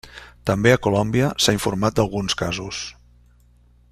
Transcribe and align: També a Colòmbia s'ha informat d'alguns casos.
També 0.49 0.71
a 0.75 0.79
Colòmbia 0.87 1.27
s'ha 1.45 1.55
informat 1.57 1.99
d'alguns 2.01 2.39
casos. 2.43 2.83